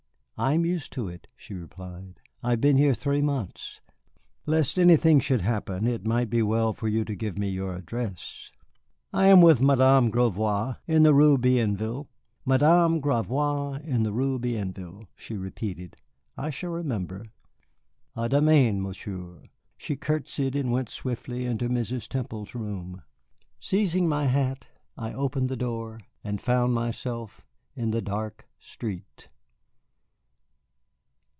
[0.43, 3.79] "I am used to it," she replied; "I have been here three months.
[4.47, 8.51] Lest anything should happen, it might be well for you to give me your address."
[9.13, 12.09] "I am with Madame Gravois, in the Rue Bienville."
[12.43, 15.95] "Madame Gravois, in the Rue Bienville," she repeated.
[16.35, 17.23] "I shall remember.
[18.17, 19.43] À demain, Monsieur."
[19.77, 22.07] She courtesied and went swiftly into Mrs.
[22.07, 23.03] Temple's room.
[23.59, 27.45] Seizing my hat, I opened the door and found myself
[27.75, 29.27] in the dark street.